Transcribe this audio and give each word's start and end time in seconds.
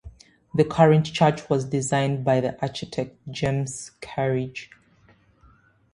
The 0.55 0.65
current 0.65 1.05
church 1.13 1.47
was 1.47 1.63
designed 1.65 2.25
by 2.25 2.41
the 2.41 2.59
architect 2.59 3.19
James 3.29 3.91
Kerridge. 4.01 4.69